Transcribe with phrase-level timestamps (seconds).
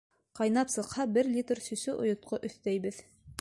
[0.37, 3.05] Ҡайнап сыҡһа, бер литр сөсө ойотҡо өҫтәйбеҙ.